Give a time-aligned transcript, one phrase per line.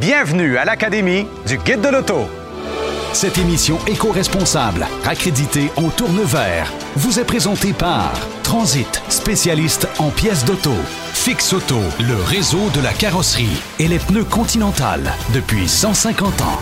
[0.00, 2.26] Bienvenue à l'Académie du Guide de l'Auto.
[3.12, 8.12] Cette émission éco-responsable, accréditée en tourne vert, vous est présentée par
[8.42, 10.72] Transit, spécialiste en pièces d'auto.
[11.12, 16.60] Fix Auto, le réseau de la carrosserie et les pneus Continental depuis 150 ans.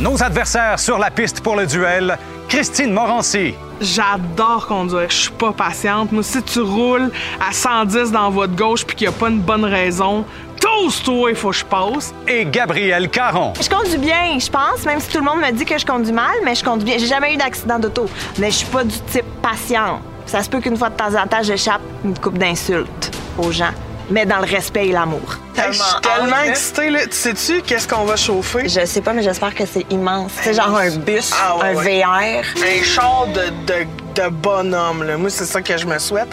[0.00, 2.18] Nos adversaires sur la piste pour le duel,
[2.50, 3.54] Christine Morancy.
[3.80, 6.10] J'adore conduire, je suis pas patiente.
[6.10, 9.38] Moi, si tu roules à 110 dans votre gauche puis qu'il n'y a pas une
[9.38, 10.24] bonne raison,
[10.60, 12.12] tous-toi, il faut que je passe.
[12.26, 13.52] Et Gabrielle Caron.
[13.60, 16.12] Je conduis bien, je pense, même si tout le monde me dit que je conduis
[16.12, 16.98] mal, mais je conduis bien.
[16.98, 20.00] J'ai jamais eu d'accident d'auto, mais je suis pas du type patient.
[20.26, 23.70] Ça se peut qu'une fois de temps en temps, j'échappe une coupe d'insultes aux gens,
[24.10, 25.36] mais dans le respect et l'amour.
[25.56, 27.00] Hey, je suis tellement excitée, là.
[27.06, 28.68] Tu sais-tu qu'est-ce qu'on va chauffer?
[28.68, 30.32] Je sais pas, mais j'espère que c'est immense.
[30.42, 32.02] C'est genre un bus, Ah ouais, un ouais.
[32.02, 32.44] VR.
[32.80, 33.86] Un char de, de,
[34.22, 35.16] de bonhomme, là.
[35.18, 36.28] Moi, c'est ça que je me souhaite.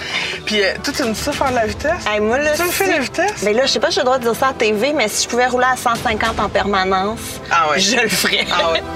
[0.46, 2.06] Puis, euh, toi, tu me dis ça faire de la vitesse?
[2.10, 3.42] Hey, moi, là, Tu me fais la vitesse?
[3.44, 5.08] Mais là, je sais pas si j'ai le droit de dire ça à TV, mais
[5.10, 7.20] si je pouvais rouler à 150 en permanence,
[7.52, 7.80] Ah ouais.
[7.80, 8.46] je le ferais.
[8.52, 8.82] Ah ouais.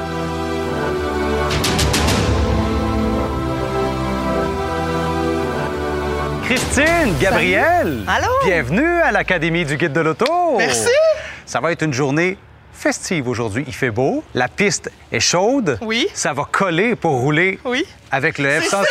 [6.52, 8.04] Christine, Gabrielle.
[8.06, 8.28] Allô?
[8.44, 10.58] Bienvenue à l'Académie du Guide de l'Auto.
[10.58, 10.90] Merci.
[11.46, 12.38] Ça va être une journée
[12.74, 13.64] festive aujourd'hui.
[13.68, 15.78] Il fait beau, la piste est chaude.
[15.80, 16.10] Oui.
[16.14, 17.86] Ça va coller pour rouler Oui.
[18.12, 18.84] avec le F-150.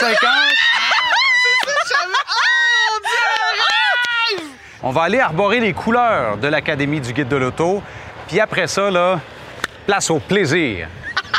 [4.83, 7.83] On va aller arborer les couleurs de l'Académie du Guide de l'Auto.
[8.27, 9.20] Puis après ça, là,
[9.86, 10.88] place au plaisir.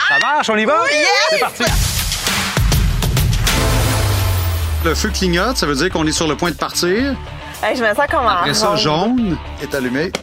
[0.08, 0.84] Ça marche, on y va?
[1.32, 1.64] C'est parti.
[4.84, 7.16] Le feu clignote, ça veut dire qu'on est sur le point de partir.
[7.62, 10.12] Hey, je me sens comme Après ça, jaune est allumé.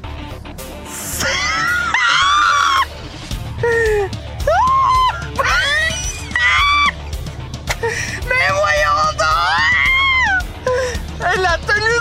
[8.29, 9.29] Mais voyons donc!
[11.36, 12.01] La tenue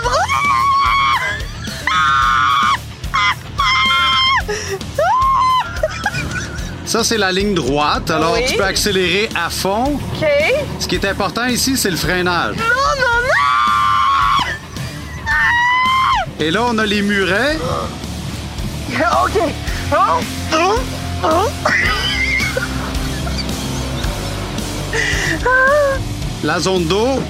[6.88, 8.10] Ça, c'est la ligne droite.
[8.10, 8.44] Alors, Oui.
[8.48, 10.00] tu peux accélérer à fond.
[10.14, 10.26] OK.
[10.80, 12.56] Ce qui est important ici, c'est le freinage.
[12.56, 13.04] Non, non,
[16.40, 17.58] Et là, on a les murets.
[18.90, 19.04] non!
[19.24, 19.38] OK.
[19.92, 19.96] Oh,
[20.54, 20.78] oh,
[21.24, 21.48] oh.
[26.44, 27.20] la zone d'eau,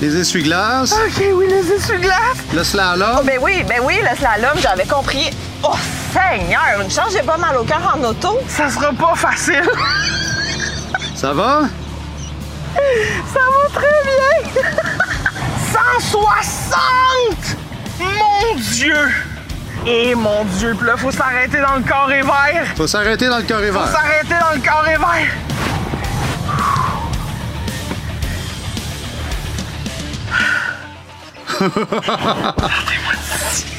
[0.00, 2.38] les essuie-glaces, OK, oui, les essuie-glaces.
[2.54, 3.24] le slalom.
[3.24, 5.30] Ben oui, ben oui, le slalom, j'avais compris.
[5.62, 5.70] Oh,
[6.14, 8.38] Seigneur, une chance, j'ai pas mal au cœur en auto.
[8.48, 9.68] Ça sera pas facile.
[11.16, 11.62] Ça va?
[13.32, 14.62] Ça va très bien.
[15.72, 16.76] 160!
[17.98, 19.12] Mon Dieu!
[19.86, 22.66] Et mon Dieu, puis là, faut s'arrêter dans le carré vert.
[22.76, 23.88] Faut s'arrêter dans le carré Faut vert.
[23.88, 25.32] s'arrêter dans le carré vert.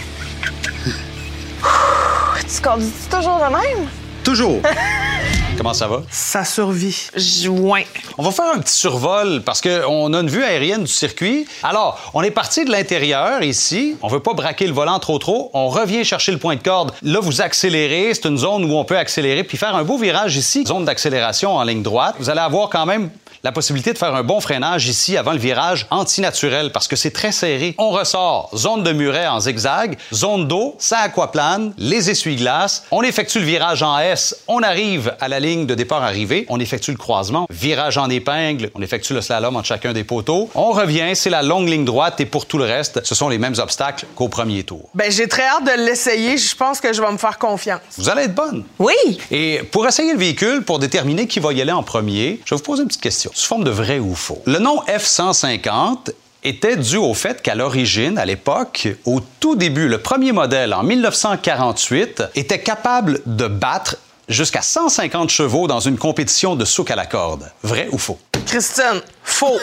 [2.56, 3.90] Tu conduis toujours de même?
[4.24, 4.62] Toujours.
[5.58, 6.04] Comment ça va?
[6.10, 7.10] Ça survit.
[7.18, 7.84] Joint.
[8.18, 11.46] On va faire un petit survol parce qu'on a une vue aérienne du circuit.
[11.64, 13.98] Alors, on est parti de l'intérieur ici.
[14.02, 15.52] On veut pas braquer le volant trop trop.
[15.54, 16.94] On revient chercher le point de corde.
[17.02, 18.14] Là, vous accélérez.
[18.14, 20.64] C'est une zone où on peut accélérer puis faire un beau virage ici.
[20.66, 22.16] Zone d'accélération en ligne droite.
[22.20, 23.10] Vous allez avoir quand même
[23.44, 27.12] la possibilité de faire un bon freinage ici avant le virage antinaturel parce que c'est
[27.12, 27.76] très serré.
[27.78, 32.84] On ressort zone de muret en zigzag, zone d'eau, ça aquaplane, les essuie-glaces.
[32.92, 36.60] On effectue le virage en S, on arrive à la ligne de départ arrivée, on
[36.60, 40.50] effectue le croisement, virage en épingle, on effectue le slalom entre chacun des poteaux.
[40.56, 43.38] On revient, c'est la longue ligne droite et pour tout le reste, ce sont les
[43.38, 44.90] mêmes obstacles qu'au premier tour.
[44.94, 46.38] Ben, j'ai très hâte de l'essayer.
[46.38, 47.82] Je pense que je vais me faire confiance.
[47.98, 48.64] Vous allez être bonne.
[48.80, 48.94] Oui.
[49.32, 52.58] Et pour essayer le véhicule, pour déterminer qui va y aller en premier, je vais
[52.58, 54.42] vous poser une petite question, sous forme de vrai ou faux.
[54.46, 56.12] Le nom F-150
[56.44, 60.84] était dû au fait qu'à l'origine, à l'époque, au tout début, le premier modèle, en
[60.84, 63.98] 1948, était capable de battre
[64.30, 67.52] jusqu'à 150 chevaux dans une compétition de souk à la corde.
[67.64, 68.20] Vrai ou faux?
[68.46, 69.58] Christine, faux.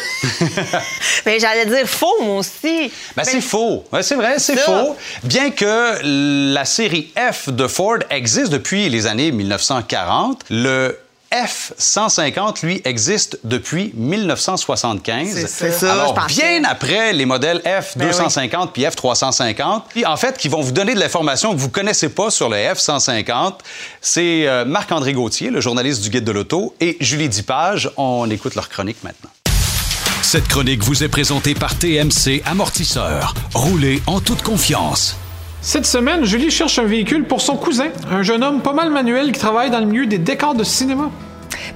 [1.26, 2.90] Mais j'allais dire faux, moi aussi.
[3.16, 3.84] Ben, c'est faux.
[3.92, 4.62] Ouais, c'est vrai, c'est Ça.
[4.62, 4.96] faux.
[5.22, 6.00] Bien que
[6.52, 10.98] la série F de Ford existe depuis les années 1940, le
[11.32, 15.46] F-150, lui, existe depuis 1975.
[15.46, 16.14] C'est ça.
[16.28, 21.00] Bien après les modèles F-250 puis F-350, puis en fait, qui vont vous donner de
[21.00, 23.54] l'information que vous connaissez pas sur le F-150,
[24.00, 27.90] c'est euh, Marc-André Gauthier, le journaliste du Guide de l'Auto, et Julie Dipage.
[27.96, 29.30] On écoute leur chronique maintenant.
[30.22, 33.34] Cette chronique vous est présentée par TMC Amortisseur.
[33.54, 35.16] Roulez en toute confiance.
[35.64, 39.30] Cette semaine, Julie cherche un véhicule pour son cousin, un jeune homme pas mal manuel
[39.30, 41.08] qui travaille dans le milieu des décors de cinéma.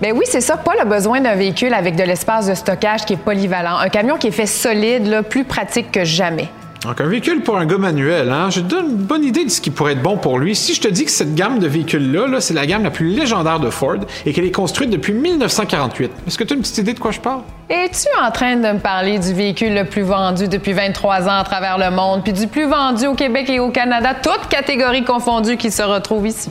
[0.02, 0.56] Ben oui, c'est ça.
[0.56, 3.76] Paul a besoin d'un véhicule avec de l'espace de stockage qui est polyvalent.
[3.78, 6.48] Un camion qui est fait solide, là, plus pratique que jamais.
[6.82, 8.50] Donc, un véhicule pour un gars manuel, hein?
[8.50, 10.56] je te donne une bonne idée de ce qui pourrait être bon pour lui.
[10.56, 13.06] Si je te dis que cette gamme de véhicules-là, -là, c'est la gamme la plus
[13.06, 16.78] légendaire de Ford et qu'elle est construite depuis 1948, est-ce que tu as une petite
[16.78, 17.42] idée de quoi je parle?
[17.68, 21.42] Es-tu en train de me parler du véhicule le plus vendu depuis 23 ans à
[21.42, 25.56] travers le monde, puis du plus vendu au Québec et au Canada, toutes catégories confondues
[25.56, 26.48] qui se retrouvent ici?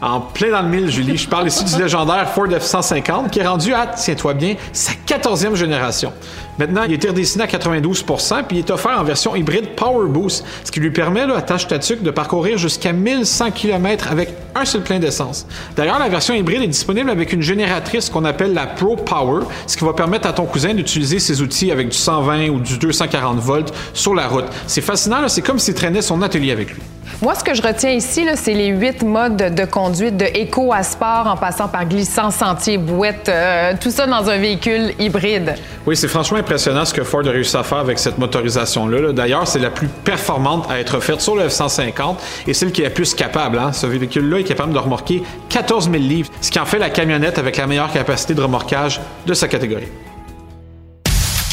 [0.00, 1.16] En plein dans le mille, Julie.
[1.16, 5.56] Je parle ici du légendaire Ford F-150 qui est rendu à, tiens-toi bien, sa 14e
[5.56, 6.12] génération.
[6.58, 10.44] Maintenant, il est redessiné à 92% puis il est offert en version hybride Power Boost,
[10.62, 14.82] ce qui lui permet, à tâche tatuc, de parcourir jusqu'à 1100 km avec un seul
[14.82, 15.46] plein d'essence.
[15.76, 19.76] D'ailleurs, la version hybride est disponible avec une génératrice qu'on appelle la Pro Power, ce
[19.76, 23.38] qui va permettre à ton cousin d'utiliser ses outils avec du 120 ou du 240
[23.38, 24.46] volts sur la route.
[24.66, 26.82] C'est fascinant, c'est comme s'il traînait son atelier avec lui.
[27.22, 30.82] Moi, ce que je retiens ici, c'est les huit modes de conduite de éco à
[30.82, 35.54] sport en passant par glissant, sentier, bouette, euh, tout ça dans un véhicule hybride.
[35.86, 39.12] Oui, c'est franchement impressionnant ce que Ford a réussi à faire avec cette motorisation-là.
[39.12, 42.16] D'ailleurs, c'est la plus performante à être faite sur le F-150
[42.46, 43.58] et celle qui est la plus capable.
[43.58, 43.72] Hein.
[43.72, 47.38] Ce véhicule-là est capable de remorquer 14 000 livres, ce qui en fait la camionnette
[47.38, 49.88] avec la meilleure capacité de remorquage de sa catégorie.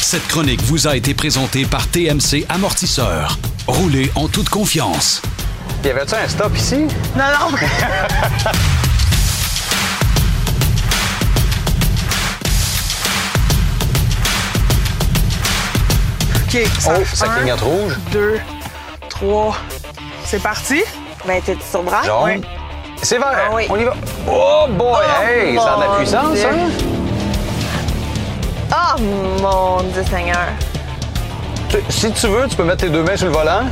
[0.02, 3.38] Cette chronique vous a été présentée par TMC Amortisseur.
[3.66, 5.22] Roulez en toute confiance.
[5.84, 6.86] Y avait-tu un stop ici?
[7.16, 7.56] Non, non.
[16.46, 17.98] OK, ça Oh, ça un, clignote rouge.
[18.12, 18.40] Deux,
[19.08, 19.56] trois.
[20.24, 20.82] C'est parti?
[21.26, 22.02] Ben, t'es sur le bras?
[22.04, 22.42] Jaune.
[23.02, 23.36] C'est vert.
[23.50, 23.66] Ah oui.
[23.68, 23.92] On y va.
[24.28, 24.86] Oh boy!
[25.04, 26.46] Oh, hey, ça a de la puissance, Dieu.
[26.46, 26.70] hein?
[28.72, 29.00] Oh,
[29.42, 30.38] mon Dieu Seigneur.
[31.68, 33.64] Tu- Si tu veux, tu peux mettre tes deux mains sur le volant.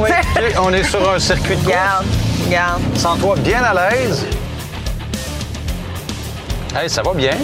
[0.00, 0.10] Oui.
[0.62, 1.66] On est sur un circuit de course.
[1.76, 2.06] Regarde,
[2.46, 2.82] regarde.
[2.96, 4.24] Sens-toi bien à l'aise.
[6.76, 7.34] Hey, ça va bien.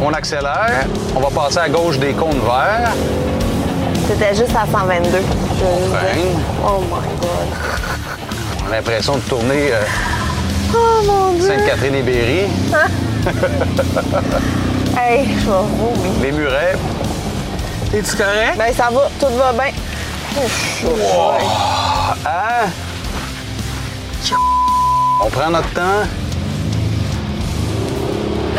[0.00, 0.86] On accélère.
[1.14, 2.92] On va passer à gauche des cônes verts.
[4.08, 5.08] C'était juste à 122.
[5.10, 5.98] Je veux juste dire.
[5.98, 6.40] freine.
[6.66, 7.48] Oh my God.
[8.66, 9.82] On a l'impression de tourner euh,
[10.74, 11.46] Oh mon Dieu.
[11.46, 12.44] Sainte-Catherine-et-Berry,
[14.98, 16.12] Hey, je vais vomir.
[16.22, 16.74] les murets.
[17.94, 18.56] Es-tu correct?
[18.58, 19.72] Ben, ça va, tout va bien.
[22.26, 22.70] Hein?
[25.22, 26.02] On prend notre temps.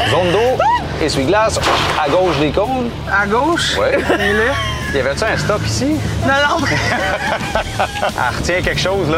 [0.09, 0.63] Zone d'eau,
[1.01, 1.59] essuie-glace,
[1.99, 2.89] à gauche des cônes.
[3.11, 3.75] À gauche?
[3.77, 3.87] Oui.
[4.07, 4.53] On là?
[4.93, 5.95] Y avait-tu un stop ici?
[6.21, 6.65] Non, non.
[6.69, 9.17] Elle retient quelque chose, là.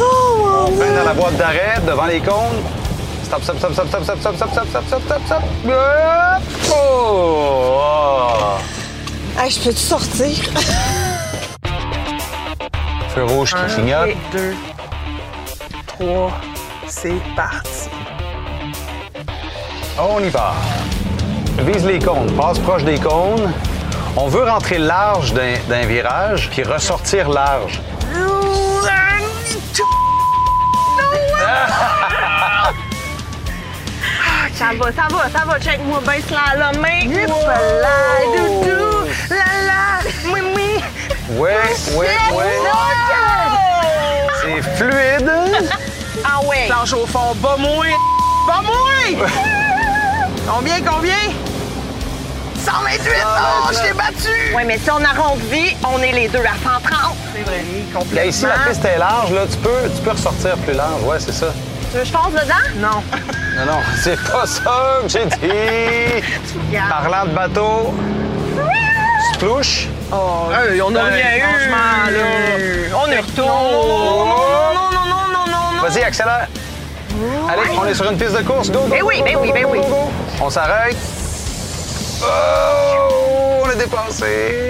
[0.00, 2.62] Oh, On freine dans la boîte d'arrêt, devant les cônes.
[3.24, 5.42] Stop, stop, stop, stop, stop, stop, stop, stop, stop, stop, stop, stop!
[6.70, 7.80] Oh!
[9.36, 9.42] Ah.
[9.42, 10.36] Hey, je peux-tu sortir?
[13.18, 14.10] Feu rouge qui clignote.
[14.10, 14.54] Un, deux,
[15.88, 16.30] trois.
[16.86, 17.90] C'est parti.
[19.98, 20.54] On y va.
[21.58, 23.52] Vise les cônes, passe proche des cônes.
[24.16, 27.82] On veut rentrer large d'un virage, puis ressortir large.
[34.54, 35.58] Ça va, ça va, ça va.
[35.58, 36.86] Check-moi bien slalom.
[37.02, 37.58] Yip là,
[38.36, 38.87] doudou.
[41.30, 41.50] Oui,
[41.94, 42.44] oui, oui.
[44.40, 45.30] C'est fluide.
[46.24, 46.66] Ah ouais.
[46.66, 47.86] Planche au fond, bas moins.
[48.46, 49.26] Bas moins!
[50.48, 51.12] combien, combien?
[52.64, 53.10] 128!
[53.26, 54.54] Oh, je t'ai battu!
[54.56, 57.14] Oui, mais si on arrondit, on est les deux à 130.
[57.34, 57.64] C'est vrai,
[58.14, 59.42] Là, ici, la piste est large, là.
[59.50, 61.02] Tu peux, tu peux ressortir plus large.
[61.04, 61.52] Ouais, c'est ça.
[61.90, 62.54] Tu veux que je passe dedans?
[62.76, 63.02] Non.
[63.56, 66.78] Non, non, c'est pas ça que j'ai dit.
[66.88, 67.94] Parlant de bateau,
[69.34, 69.88] splouche.
[70.10, 71.40] Oh, Hey, on a Ben, rien eu!
[71.40, 72.98] franchement, là.
[73.06, 73.52] On est retourné!
[73.52, 75.82] Non, non, non, non, non, non.
[75.82, 76.48] Vas-y, accélère.
[77.50, 78.70] Allez, on est sur une piste de course.
[78.70, 79.78] Go, go, Ben oui, ben oui, ben oui.
[80.40, 80.96] On s'arrête.
[82.22, 84.64] Oh, on a dépassé.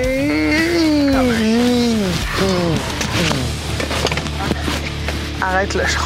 [5.41, 6.01] Arrête le show.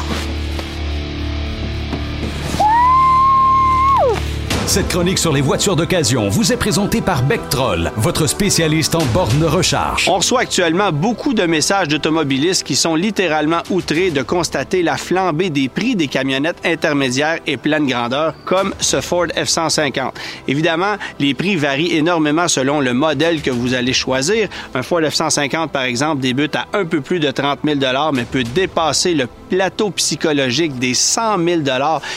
[4.73, 9.37] Cette chronique sur les voitures d'occasion vous est présentée par Bectrol, votre spécialiste en borne
[9.37, 10.09] de recharge.
[10.09, 15.51] On reçoit actuellement beaucoup de messages d'automobilistes qui sont littéralement outrés de constater la flambée
[15.51, 20.09] des prix des camionnettes intermédiaires et pleine grandeur, comme ce Ford F-150.
[20.47, 24.49] Évidemment, les prix varient énormément selon le modèle que vous allez choisir.
[24.73, 27.77] Un Ford F-150, par exemple, débute à un peu plus de 30 000
[28.11, 31.61] mais peut dépasser le plateau psychologique des 100 000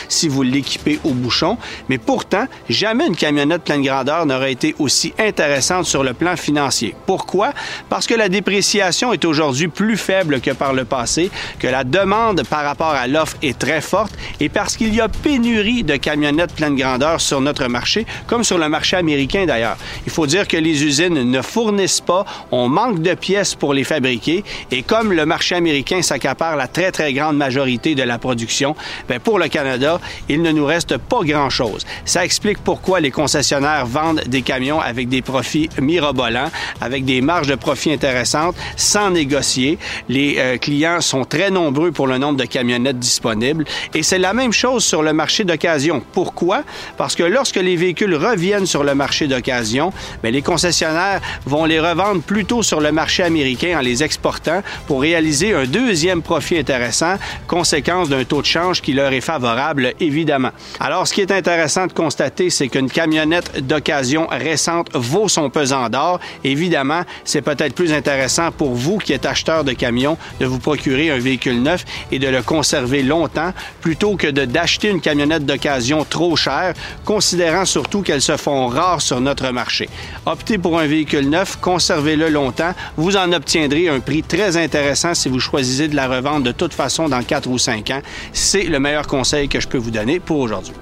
[0.08, 1.58] si vous l'équipez au bouchon.
[1.90, 6.94] Mais pourtant, jamais une camionnette pleine grandeur n'aurait été aussi intéressante sur le plan financier.
[7.04, 7.52] Pourquoi?
[7.90, 12.42] Parce que la dépréciation est aujourd'hui plus faible que par le passé, que la demande
[12.44, 16.54] par rapport à l'offre est très forte et parce qu'il y a pénurie de camionnettes
[16.54, 19.76] pleine grandeur sur notre marché, comme sur le marché américain d'ailleurs.
[20.06, 23.84] Il faut dire que les usines ne fournissent pas, on manque de pièces pour les
[23.84, 28.74] fabriquer et comme le marché américain s'accapare la très très grande majorité de la production,
[29.08, 31.84] bien, pour le Canada, il ne nous reste pas grand-chose.
[32.04, 37.46] Ça explique pourquoi les concessionnaires vendent des camions avec des profits mirobolants, avec des marges
[37.46, 39.78] de profit intéressantes, sans négocier.
[40.08, 43.64] Les euh, clients sont très nombreux pour le nombre de camionnettes disponibles
[43.94, 46.02] et c'est la même chose sur le marché d'occasion.
[46.12, 46.62] Pourquoi?
[46.96, 49.92] Parce que lorsque les véhicules reviennent sur le marché d'occasion,
[50.22, 55.00] bien, les concessionnaires vont les revendre plutôt sur le marché américain en les exportant pour
[55.00, 57.15] réaliser un deuxième profit intéressant,
[57.46, 60.50] conséquence d'un taux de change qui leur est favorable, évidemment.
[60.80, 65.88] Alors, ce qui est intéressant de constater, c'est qu'une camionnette d'occasion récente vaut son pesant
[65.88, 66.20] d'or.
[66.44, 71.10] Évidemment, c'est peut-être plus intéressant pour vous qui êtes acheteur de camions de vous procurer
[71.10, 76.36] un véhicule neuf et de le conserver longtemps plutôt que d'acheter une camionnette d'occasion trop
[76.36, 79.88] chère, considérant surtout qu'elles se font rares sur notre marché.
[80.24, 85.28] Optez pour un véhicule neuf, conservez-le longtemps, vous en obtiendrez un prix très intéressant si
[85.28, 88.02] vous choisissez de la revendre de toute façon dans 4 ou 5 ans.
[88.32, 90.74] C'est le meilleur conseil que je peux vous donner pour aujourd'hui.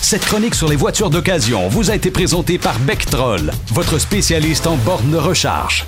[0.00, 4.76] Cette chronique sur les voitures d'occasion vous a été présentée par Bectrol, votre spécialiste en
[4.76, 5.84] borne de recharge.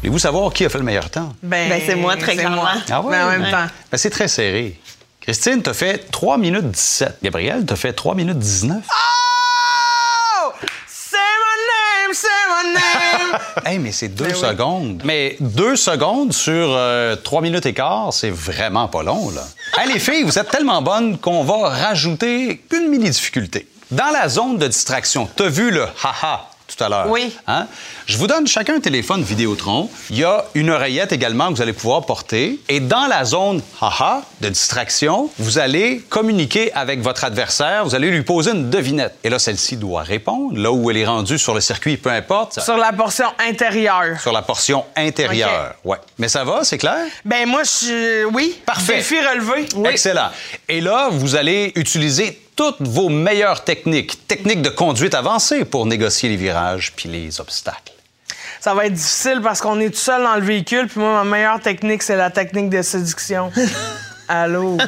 [0.00, 1.32] Voulez-vous savoir qui a fait le meilleur temps?
[1.42, 2.64] Ben, c'est moi, très clairement.
[2.90, 3.10] Ah ouais?
[3.16, 3.66] Mais en même temps.
[3.90, 4.78] Ben, c'est très serré.
[5.20, 7.18] Christine, t'as fait 3 minutes 17.
[7.22, 8.82] Gabriel, t'as fait 3 minutes 19.
[8.86, 10.52] Oh!
[10.86, 12.03] Say my name, say my name!
[13.64, 14.40] Hey, mais c'est deux Ben oui.
[14.40, 15.02] secondes.
[15.04, 19.42] Mais deux secondes sur euh, trois minutes et quart, c'est vraiment pas long, là.
[19.78, 23.68] Hey, les filles, vous êtes tellement bonnes qu'on va rajouter une mini-difficulté.
[23.90, 26.48] Dans la zone de distraction, t'as vu le haha?
[26.76, 27.08] Tout à l'heure.
[27.08, 27.36] Oui.
[27.46, 27.66] Hein?
[28.06, 29.88] Je vous donne chacun un téléphone Vidéotron.
[30.10, 32.58] Il y a une oreillette également que vous allez pouvoir porter.
[32.68, 37.84] Et dans la zone haha de distraction, vous allez communiquer avec votre adversaire.
[37.84, 39.14] Vous allez lui poser une devinette.
[39.24, 40.58] Et là, celle-ci doit répondre.
[40.58, 42.60] Là où elle est rendue sur le circuit, peu importe.
[42.60, 44.20] Sur la portion intérieure.
[44.20, 45.74] Sur la portion intérieure.
[45.84, 45.98] Ouais.
[46.18, 47.06] Mais ça va, c'est clair?
[47.24, 48.24] Ben moi, je suis...
[48.32, 48.60] Oui.
[48.66, 48.96] Parfait.
[48.96, 49.68] Défi relevé.
[49.90, 50.30] Excellent.
[50.68, 56.28] Et là, vous allez utiliser toutes vos meilleures techniques, techniques de conduite avancée pour négocier
[56.28, 57.92] les virages puis les obstacles.
[58.60, 61.30] Ça va être difficile parce qu'on est tout seul dans le véhicule, puis moi, ma
[61.30, 63.52] meilleure technique, c'est la technique de séduction.
[64.28, 64.78] Allô?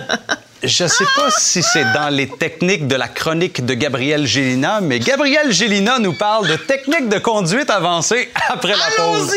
[0.62, 4.98] Je sais pas si c'est dans les techniques de la chronique de Gabriel Gélina, mais
[4.98, 9.30] Gabriel Gélina nous parle de techniques de conduite avancée après la pause.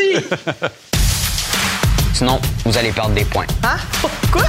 [2.13, 3.47] Sinon, vous allez perdre des points.
[3.63, 3.77] Hein?
[4.31, 4.43] Quoi?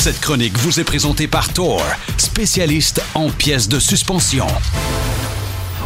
[0.00, 1.82] Cette chronique vous est présentée par Thor,
[2.16, 4.46] spécialiste en pièces de suspension.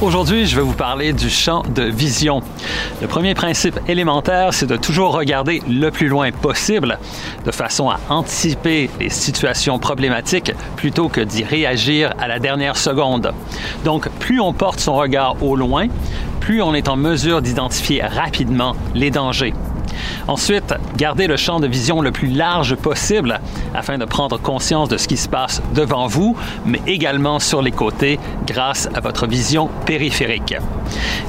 [0.00, 2.40] Aujourd'hui, je vais vous parler du champ de vision.
[3.02, 6.97] Le premier principe élémentaire, c'est de toujours regarder le plus loin possible,
[7.44, 13.33] de façon à anticiper les situations problématiques plutôt que d'y réagir à la dernière seconde.
[13.85, 15.88] Donc, plus on porte son regard au loin,
[16.38, 19.54] plus on est en mesure d'identifier rapidement les dangers.
[20.26, 23.40] Ensuite, gardez le champ de vision le plus large possible
[23.75, 27.73] afin de prendre conscience de ce qui se passe devant vous, mais également sur les
[27.73, 30.57] côtés grâce à votre vision périphérique.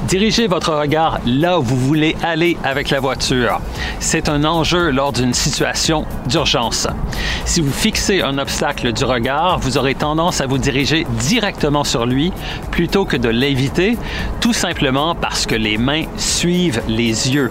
[0.08, 3.60] Dirigez votre regard là où vous voulez aller avec la voiture.
[4.00, 6.86] C'est un enjeu lors d'une situation d'urgence.
[7.44, 12.06] Si vous fixez un obstacle du regard, vous aurez tendance à vous diriger directement sur
[12.06, 12.32] lui
[12.70, 13.98] plutôt que de l'éviter,
[14.40, 17.50] tout simplement parce que les mains suivent les yeux.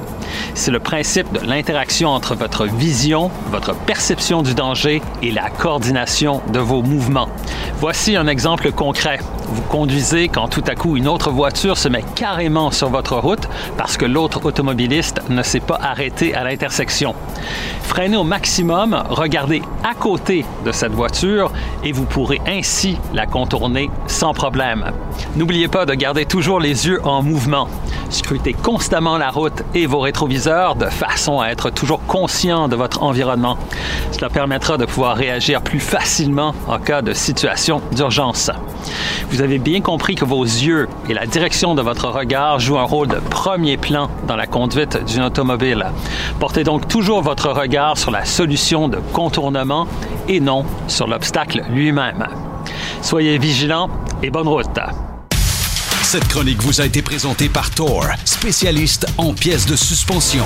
[0.54, 6.42] C'est le principe de l'interaction entre votre vision, votre perception du danger et la coordination
[6.52, 7.30] de vos mouvements.
[7.80, 9.20] Voici un exemple concret.
[9.48, 13.48] Vous conduisez quand tout à coup une autre voiture se met carrément sur votre route
[13.78, 17.16] parce que l'autre automobiliste ne s'est pas arrêté à l'intersection.
[17.84, 21.52] Freinez au maximum, regardez à côté de cette voiture
[21.84, 24.92] et vous pourrez ainsi la contourner sans problème.
[25.36, 27.68] N'oubliez pas de garder toujours les yeux en mouvement.
[28.10, 33.04] Scrutez constamment la route et vos rétroviseurs de façon à être toujours conscient de votre
[33.04, 33.58] environnement.
[34.12, 38.52] Cela permettra de pouvoir réagir plus facilement en cas de situation d'urgence.
[39.36, 42.84] Vous avez bien compris que vos yeux et la direction de votre regard jouent un
[42.84, 45.88] rôle de premier plan dans la conduite d'une automobile.
[46.40, 49.90] Portez donc toujours votre regard sur la solution de contournement
[50.30, 52.26] et non sur l'obstacle lui-même.
[53.02, 53.90] Soyez vigilants
[54.24, 54.80] et bonne route.
[56.02, 60.46] Cette chronique vous a été présentée par Thor, spécialiste en pièces de suspension.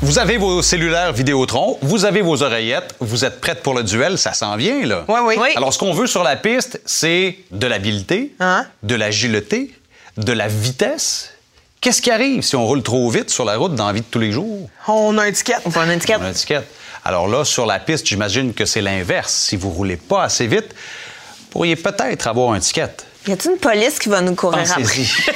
[0.00, 4.16] Vous avez vos cellulaires Vidéotron, vous avez vos oreillettes, vous êtes prête pour le duel,
[4.16, 5.04] ça s'en vient, là.
[5.08, 5.34] Oui, oui.
[5.40, 5.48] Oui.
[5.56, 8.66] Alors, ce qu'on veut sur la piste, c'est de l'habileté, Hein?
[8.84, 9.74] de l'agilité,
[10.16, 11.32] de la vitesse.
[11.80, 14.06] Qu'est-ce qui arrive si on roule trop vite sur la route dans la vie de
[14.08, 14.68] tous les jours?
[14.86, 15.54] On a un ticket.
[15.64, 16.18] On prend une étiquette.
[16.20, 16.66] On a une étiquette.
[17.04, 19.32] Alors là, sur la piste, j'imagine que c'est l'inverse.
[19.32, 22.88] Si vous roulez pas assez vite, vous pourriez peut-être avoir un ticket.
[23.28, 24.82] Y a-t-il une police qui va nous courir après?
[24.82, 25.06] Pensez-y.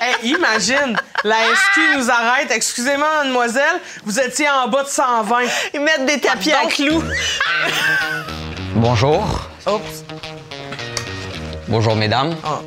[0.00, 2.52] Hey, imagine, la SQ nous arrête.
[2.52, 5.38] Excusez-moi, mademoiselle, vous étiez en bas de 120.
[5.74, 7.02] Ils mettent des tapis à clous.
[8.76, 9.48] Bonjour.
[9.66, 10.04] Oups.
[11.66, 12.36] Bonjour, mesdames.
[12.44, 12.60] Ah.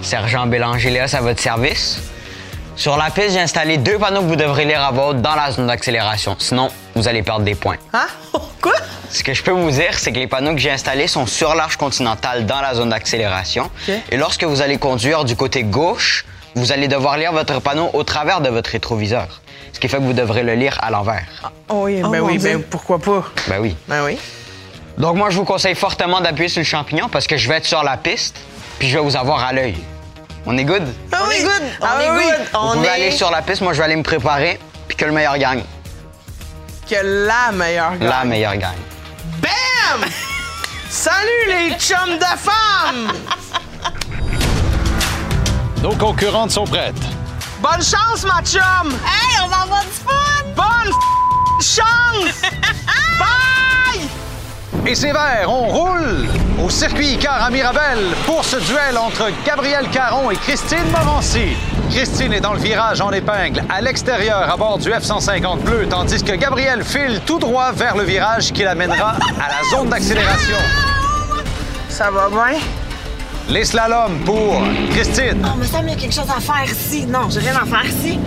[0.00, 1.98] Sergent Bélanger-Léos à votre service?
[2.76, 5.34] Sur la piste, j'ai installé deux panneaux que vous devrez lire à voix haute dans
[5.34, 6.36] la zone d'accélération.
[6.38, 6.70] Sinon,
[7.02, 7.78] vous allez perdre des points.
[7.92, 8.06] Hein?
[8.62, 8.74] Quoi?
[9.10, 11.54] Ce que je peux vous dire, c'est que les panneaux que j'ai installés sont sur
[11.56, 13.70] l'arche continentale dans la zone d'accélération.
[14.10, 18.04] Et lorsque vous allez conduire du côté gauche, vous allez devoir lire votre panneau au
[18.04, 19.40] travers de votre rétroviseur.
[19.72, 21.24] Ce qui fait que vous devrez le lire à l'envers.
[21.68, 23.24] Oh oui, ben mon oui, ben pourquoi pas?
[23.48, 23.74] Ben oui.
[23.88, 24.16] Ben oui.
[24.96, 27.66] Donc moi, je vous conseille fortement d'appuyer sur le champignon parce que je vais être
[27.66, 28.36] sur la piste,
[28.78, 29.74] puis je vais vous avoir à l'œil.
[30.46, 30.84] On est good?
[31.10, 31.34] Ah On oui.
[31.36, 31.62] est good.
[31.80, 32.22] On Ah est oui.
[32.24, 32.46] good.
[32.52, 32.90] Vous On pouvez est...
[32.90, 35.62] aller sur la piste, moi je vais aller me préparer, puis que le meilleur gagne.
[36.92, 38.06] Que la meilleure gagne.
[38.06, 38.82] La meilleure gagne.
[39.40, 40.06] Bam!
[40.90, 43.12] Salut les chums de femmes!
[45.82, 47.02] Nos concurrentes sont prêtes.
[47.60, 48.92] Bonne chance, ma chum!
[49.06, 50.44] Hey, on va avoir du fun!
[50.54, 50.92] Bonne
[51.62, 52.42] chance!
[53.18, 54.06] Bye!
[54.86, 56.28] Et c'est vert, on roule
[56.62, 61.56] au circuit Icar à Mirabel pour ce duel entre Gabriel Caron et Christine Morancy.
[61.90, 66.22] Christine est dans le virage en épingle à l'extérieur à bord du F-150 bleu, tandis
[66.22, 70.56] que Gabriel file tout droit vers le virage qui l'amènera à la zone d'accélération.
[71.88, 72.58] Ça va bien?
[73.48, 75.44] Les slaloms pour Christine.
[75.44, 77.06] Oh, me semble qu'il y a quelque chose à faire ici.
[77.06, 78.18] Non, j'ai rien à faire ici.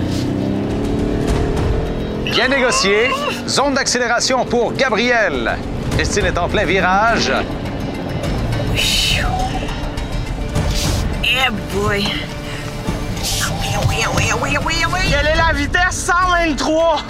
[2.26, 3.10] Bien négocié.
[3.48, 5.58] Zone d'accélération pour Gabriel.
[5.98, 7.32] Christine est en plein virage.
[11.24, 12.06] Eh boy.
[14.14, 15.00] Oui, oui, oui, oui.
[15.10, 16.06] Quelle est la vitesse?
[16.06, 17.02] 123!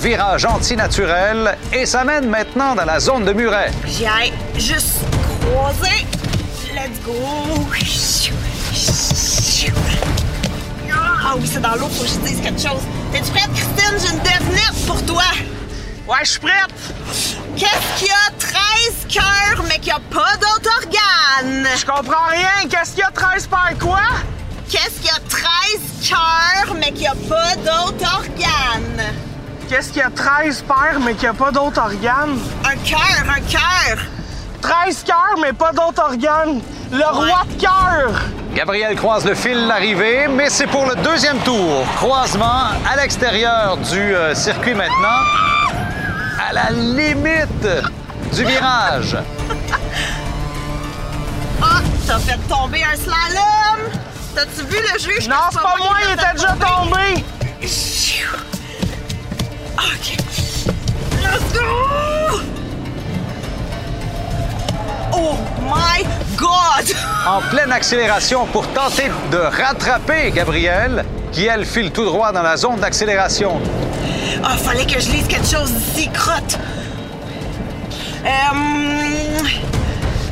[0.00, 3.70] Virage antinaturel et ça mène maintenant dans la zone de muret.
[3.86, 5.00] J'y aille juste
[5.40, 6.06] croiser.
[6.74, 7.14] Let's go.
[11.26, 12.82] Ah oui, c'est dans l'eau, faut que je dise quelque chose.
[13.10, 13.98] T'es-tu prête, Christine?
[13.98, 15.22] J'ai une devinette pour toi.
[16.06, 16.74] Ouais, je suis prête!
[17.56, 18.52] Qu'est-ce qui a 13
[19.08, 21.66] cœurs, mais qui a pas d'autres organes?
[21.78, 22.68] Je comprends rien!
[22.68, 24.02] Qu'est-ce qu'il y a 13 par quoi?
[24.74, 29.14] Qu'est-ce qui a 13 cœurs, mais qui a pas d'autres organes?
[29.68, 32.40] Qu'est-ce qu'il y a 13 paires, mais qu'il n'y a pas d'autres organes?
[32.64, 33.98] Un cœur, un cœur.
[34.60, 36.60] 13 cœurs, mais pas d'autres organes!
[36.90, 38.20] Le roi de cœur!
[38.52, 41.86] Gabriel croise le fil d'arrivée, mais c'est pour le deuxième tour.
[41.94, 45.20] Croisement à l'extérieur du euh, circuit maintenant,
[46.48, 47.68] à la limite
[48.32, 49.16] du virage.
[51.62, 54.03] Ah, t'as fait tomber un slalom.
[54.34, 55.28] T'as-tu vu le juge?
[55.28, 57.24] Non, c'est pas moi, il était déjà tombé!
[59.76, 60.16] OK.
[61.22, 62.40] Let's go!
[65.12, 66.04] Oh my
[66.36, 66.96] God!
[67.26, 72.56] En pleine accélération pour tenter de rattraper Gabriel, qui elle file tout droit dans la
[72.56, 73.60] zone d'accélération.
[74.42, 76.58] Ah, fallait que je lise quelque chose d'ici, crotte.
[78.26, 79.38] Euh...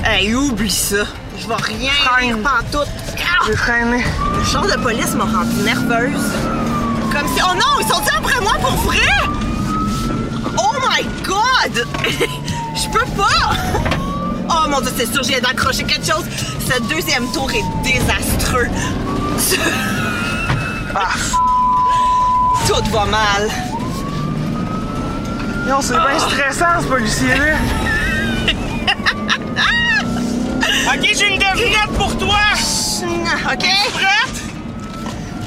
[0.05, 1.05] Hey, oublie ça.
[1.42, 2.37] Je vais rien Freine.
[2.37, 2.88] lire pantoute.
[3.18, 3.44] Ah!
[3.46, 4.05] J'ai freiné.
[4.38, 6.31] Le char de police m'a rendue nerveuse.
[7.12, 7.42] Comme si...
[7.44, 8.98] Oh non, ils sont après moi pour vrai?
[10.59, 11.87] Oh my God!
[12.74, 13.55] Je peux pas!
[14.48, 16.24] Oh mon Dieu, c'est sûr, j'ai d'accrocher quelque chose.
[16.61, 18.68] Ce deuxième tour est désastreux.
[20.94, 21.09] Ah,
[22.66, 23.48] Tout va mal.
[25.66, 27.55] non, c'est bien stressant, ce policier-là.
[30.94, 32.37] OK, j'ai une devinette pour toi!
[33.50, 33.66] OK?
[33.94, 34.42] Prête?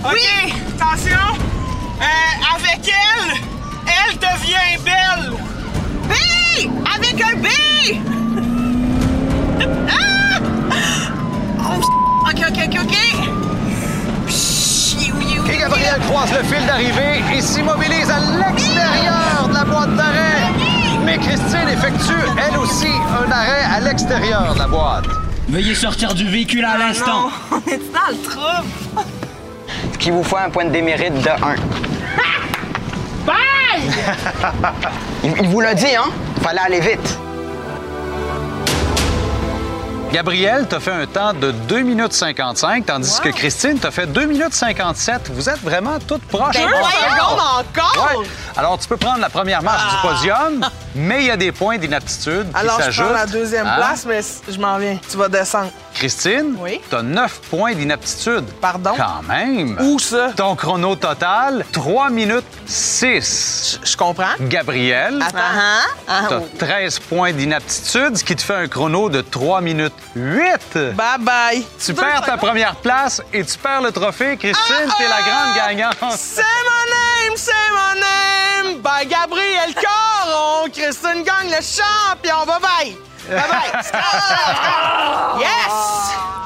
[0.04, 0.28] OK,
[0.76, 1.26] attention.
[2.02, 3.32] Euh, avec elle,
[3.86, 5.34] elle devient belle.
[6.10, 6.14] B!
[6.96, 7.48] Avec un B!
[9.88, 10.40] Ah!
[11.60, 11.80] Oh,
[12.28, 12.96] OK, OK, OK, OK.
[15.48, 20.52] Et Gabriel croise le fil d'arrivée et s'immobilise à l'extérieur de la boîte d'arrêt.
[21.06, 25.06] Mais Christine effectue, elle aussi, un arrêt à l'extérieur de la boîte.
[25.48, 27.30] Veuillez sortir du véhicule à l'instant.
[27.30, 27.32] Non,
[27.68, 29.06] on est dans le trouble.
[29.94, 31.34] Ce qui vous fait un point de démérite de 1.
[33.26, 33.36] Bye!
[35.24, 36.10] Il, vous l'a dit, hein?
[36.42, 37.20] Fallait aller vite.
[40.12, 44.26] Gabriel t'a fait un temps de 2 minutes 55, tandis que Christine t'a fait 2
[44.26, 45.30] minutes 57.
[45.34, 46.56] Vous êtes vraiment toutes proches.
[46.56, 48.05] Ben, encore!
[48.58, 49.92] Alors, tu peux prendre la première marche Ah.
[49.96, 53.06] du podium, mais il y a des points d'inaptitude qui Alors, je s'ajoutent.
[53.06, 53.76] prends la deuxième Hein?
[53.78, 54.98] place, mais je m'en viens.
[55.10, 55.72] Tu vas descendre.
[55.94, 56.82] Christine, Oui.
[56.90, 58.46] tu as 9 points d'inaptitude.
[58.60, 58.92] Pardon?
[58.98, 59.78] Quand même.
[59.80, 60.32] Où ça?
[60.36, 63.80] Ton chrono total, 3 minutes 6.
[63.84, 64.26] Je comprends.
[64.42, 65.38] Gabriel, Attends.
[66.08, 69.94] Ah, tu as 13 points d'inaptitude, ce qui te fait un chrono de 3 minutes
[70.16, 70.94] 8.
[70.96, 71.66] Bye bye.
[71.84, 74.36] Tu perds ta première place et tu perds le trophée.
[74.38, 75.96] Christine, t'es la grande gagnante.
[76.18, 78.05] C'est mon name, c'est mon name.
[78.82, 80.70] Bye Gabriel Caron.
[80.72, 82.46] Christine gagne le champion.
[82.46, 82.98] Bye bye.
[83.30, 83.82] Bye bye.
[85.40, 85.74] yes.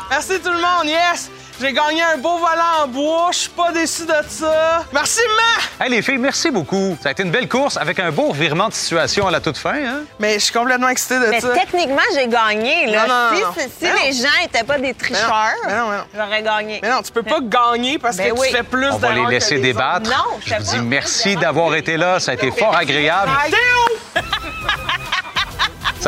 [0.09, 0.87] Merci tout le monde.
[0.87, 1.29] Yes.
[1.61, 3.29] J'ai gagné un beau volant en bois.
[3.33, 4.85] Je suis pas déçu de ça.
[4.93, 5.83] Merci, ma.
[5.85, 6.97] Hey, les filles, merci beaucoup.
[7.03, 9.57] Ça a été une belle course avec un beau revirement de situation à la toute
[9.57, 9.73] fin.
[9.75, 10.01] Hein?
[10.19, 11.49] Mais je suis complètement excité de Mais ça.
[11.49, 12.85] techniquement, j'ai gagné.
[12.87, 13.07] Là.
[13.07, 13.49] Non, non, si non.
[13.57, 13.95] si- si Mais non.
[14.05, 16.79] les gens n'étaient pas des tricheurs, j'aurais gagné.
[16.81, 18.47] Mais non, tu peux pas gagner parce Ben que oui.
[18.49, 20.09] tu fais plus On va les que laisser les débattre.
[20.09, 22.19] Non, je Je vous pas dis merci d'avoir été là.
[22.21, 23.31] Ça a été fort agréable.
[23.31, 23.51] Bye.
[23.51, 24.21] Théo!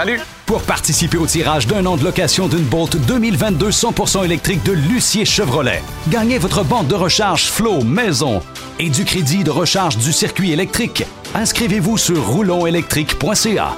[0.02, 0.20] Salut!
[0.48, 5.26] Pour participer au tirage d'un an de location d'une Bolt 2022 100% électrique de Lucier
[5.26, 8.42] Chevrolet, gagnez votre bande de recharge Flow Maison
[8.80, 11.04] et du crédit de recharge du circuit électrique.
[11.36, 13.74] Inscrivez-vous sur roulonélectrique.ca.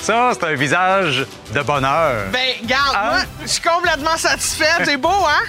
[0.00, 2.26] Ça, c'est un visage de bonheur.
[2.32, 3.10] Ben, garde, Hein?
[3.10, 4.82] moi, je suis complètement satisfaite.
[4.84, 5.42] C'est beau, hein?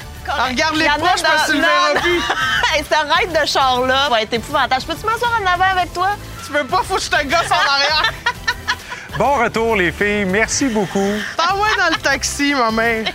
[0.49, 2.17] Regarde les proches parce que tu le verras plus.
[2.73, 4.81] hey, ce ride de char-là va être épouvantable.
[4.81, 6.07] Je peux-tu m'asseoir en avant avec toi?
[6.43, 8.03] Tu peux pas, faut que je te gosse en arrière.
[9.17, 10.25] Bon retour, les filles.
[10.25, 11.11] Merci beaucoup.
[11.37, 13.05] T'envoies dans le taxi, ma mère.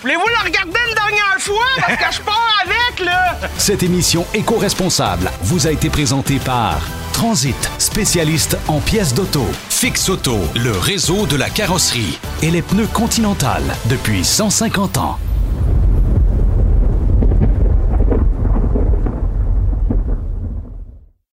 [0.00, 1.64] Voulez-vous le regarder une dernière fois?
[1.78, 3.36] Parce que je pars avec, là!
[3.58, 6.80] Cette émission éco-responsable vous a été présentée par
[7.12, 9.44] Transit, spécialiste en pièces d'auto.
[9.68, 12.18] Fix Auto, le réseau de la carrosserie.
[12.42, 15.18] Et les pneus Continental depuis 150 ans.